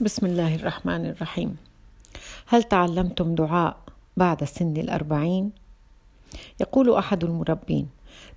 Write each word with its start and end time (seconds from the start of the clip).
بسم 0.00 0.26
الله 0.26 0.54
الرحمن 0.54 1.06
الرحيم 1.06 1.56
هل 2.46 2.62
تعلمتم 2.62 3.34
دعاء 3.34 3.76
بعد 4.16 4.44
سن 4.44 4.76
الأربعين؟ 4.76 5.50
يقول 6.60 6.94
أحد 6.94 7.24
المربين 7.24 7.88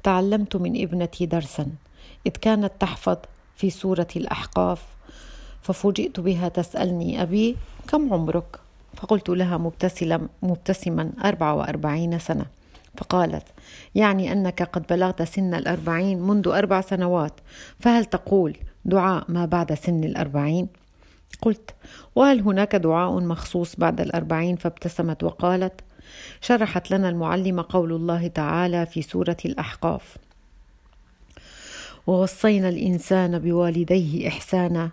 تعلمت 0.03 0.55
من 0.55 0.81
ابنتي 0.81 1.25
درسا 1.25 1.67
إذ 2.27 2.31
كانت 2.31 2.71
تحفظ 2.79 3.17
في 3.55 3.69
سورة 3.69 4.07
الأحقاف 4.15 4.81
ففوجئت 5.61 6.19
بها 6.19 6.49
تسألني 6.49 7.21
أبي 7.21 7.55
كم 7.87 8.13
عمرك؟ 8.13 8.59
فقلت 8.95 9.29
لها 9.29 9.57
مبتسما 9.57 10.27
مبتسما 10.41 11.11
أربعة 11.25 11.53
وأربعين 11.55 12.19
سنة 12.19 12.45
فقالت 12.97 13.47
يعني 13.95 14.31
أنك 14.31 14.63
قد 14.63 14.87
بلغت 14.89 15.21
سن 15.21 15.53
الأربعين 15.53 16.21
منذ 16.21 16.47
أربع 16.47 16.81
سنوات 16.81 17.33
فهل 17.79 18.05
تقول 18.05 18.57
دعاء 18.85 19.25
ما 19.27 19.45
بعد 19.45 19.73
سن 19.73 20.03
الأربعين؟ 20.03 20.82
قلت 21.41 21.71
وهل 22.15 22.39
هناك 22.41 22.75
دعاء 22.75 23.19
مخصوص 23.19 23.75
بعد 23.75 24.01
الأربعين؟ 24.01 24.55
فابتسمت 24.55 25.23
وقالت 25.23 25.81
شرحت 26.41 26.91
لنا 26.91 27.09
المعلمة 27.09 27.65
قول 27.69 27.93
الله 27.93 28.27
تعالى 28.27 28.85
في 28.85 29.01
سورة 29.01 29.37
الأحقاف 29.45 30.17
ووصينا 32.07 32.69
الإنسان 32.69 33.39
بوالديه 33.39 34.27
إحسانا 34.27 34.89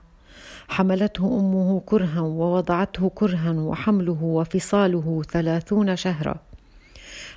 حملته 0.68 1.41
أمه 1.41 1.80
كرها 1.87 2.20
ووضعته 2.20 3.10
كرها 3.15 3.52
وحمله 3.52 4.23
وفصاله 4.23 5.23
ثلاثون 5.30 5.96
شهرا 5.96 6.34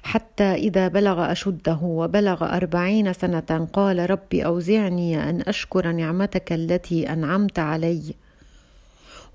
حتى 0.04 0.44
إذا 0.44 0.88
بلغ 0.88 1.32
أشده 1.32 1.80
وبلغ 1.82 2.56
أربعين 2.56 3.14
سنة 3.14 3.68
قال 3.74 4.10
رب 4.10 4.34
أوزعني 4.34 5.30
أن 5.30 5.42
أشكر 5.42 5.92
نعمتك 5.92 6.54
التي 6.54 7.14
أنعمت 7.14 7.60
علي 7.60 8.16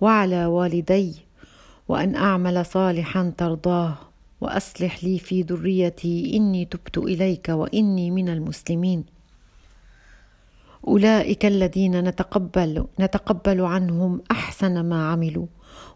وعلى 0.00 0.46
والدي 0.46 1.14
وأن 1.88 2.14
أعمل 2.14 2.66
صالحا 2.66 3.32
ترضاه 3.38 3.94
وأصلح 4.40 5.04
لي 5.04 5.18
في 5.18 5.42
ذريتي 5.42 6.36
إني 6.36 6.64
تبت 6.64 6.98
إليك 6.98 7.48
وإني 7.48 8.10
من 8.10 8.28
المسلمين. 8.28 9.04
أولئك 10.86 11.46
الذين 11.46 12.04
نتقبل 12.04 12.86
نتقبل 13.00 13.60
عنهم 13.60 14.22
أحسن 14.30 14.80
ما 14.80 15.08
عملوا 15.08 15.46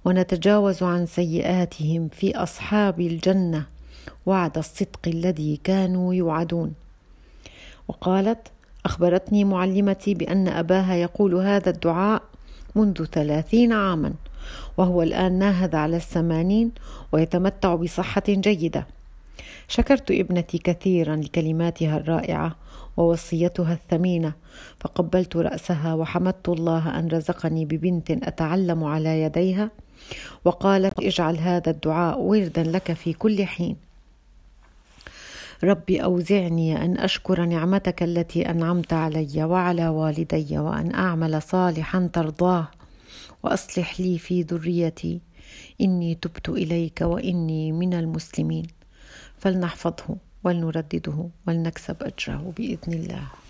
ونتجاوز 0.04 0.82
عن 0.82 1.06
سيئاتهم 1.06 2.08
في 2.08 2.36
أصحاب 2.36 3.00
الجنة 3.00 3.66
وعد 4.26 4.58
الصدق 4.58 5.00
الذي 5.06 5.60
كانوا 5.64 6.14
يوعدون. 6.14 6.74
وقالت 7.88 8.48
أخبرتني 8.84 9.44
معلمتي 9.44 10.14
بأن 10.14 10.48
أباها 10.48 10.94
يقول 10.94 11.34
هذا 11.34 11.70
الدعاء 11.70 12.22
منذ 12.74 13.04
ثلاثين 13.04 13.72
عاما 13.72 14.12
وهو 14.76 15.02
الآن 15.02 15.38
ناهز 15.38 15.74
على 15.74 15.96
الثمانين 15.96 16.70
ويتمتع 17.12 17.74
بصحة 17.74 18.22
جيدة. 18.28 18.86
شكرت 19.68 20.10
ابنتي 20.10 20.58
كثيرا 20.58 21.16
لكلماتها 21.16 21.96
الرائعة 21.96 22.56
ووصيتها 22.96 23.72
الثمينة 23.72 24.32
فقبلت 24.80 25.36
رأسها 25.36 25.94
وحمدت 25.94 26.48
الله 26.48 26.98
أن 26.98 27.08
رزقني 27.08 27.64
ببنت 27.64 28.10
أتعلم 28.10 28.84
على 28.84 29.22
يديها 29.22 29.70
وقالت 30.44 31.00
اجعل 31.00 31.38
هذا 31.38 31.70
الدعاء 31.70 32.20
وردا 32.20 32.62
لك 32.62 32.92
في 32.92 33.12
كل 33.12 33.44
حين. 33.44 33.91
ربي 35.64 36.04
أوزعني 36.04 36.84
أن 36.84 36.98
أشكر 36.98 37.44
نعمتك 37.44 38.02
التي 38.02 38.50
أنعمت 38.50 38.92
علي 38.92 39.44
وعلى 39.44 39.88
والدي 39.88 40.58
وأن 40.58 40.94
أعمل 40.94 41.42
صالحا 41.42 42.10
ترضاه 42.12 42.68
وأصلح 43.42 44.00
لي 44.00 44.18
في 44.18 44.42
ذريتي. 44.42 45.20
إني 45.80 46.14
تبت 46.14 46.48
إليك 46.48 47.00
وإني 47.00 47.72
من 47.72 47.94
المسلمين. 47.94 48.66
فلنحفظه 49.38 50.16
ولنردده 50.44 51.28
ولنكسب 51.46 51.96
أجره 52.02 52.52
بإذن 52.56 52.92
الله. 52.92 53.41